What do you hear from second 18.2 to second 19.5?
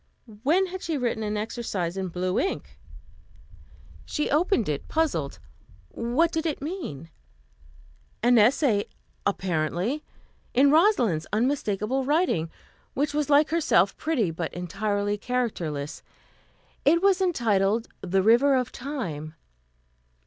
River of Time.